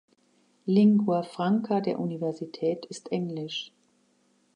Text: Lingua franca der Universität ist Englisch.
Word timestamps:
Lingua 0.65 1.21
franca 1.23 1.79
der 1.79 1.99
Universität 1.99 2.87
ist 2.87 3.11
Englisch. 3.11 3.71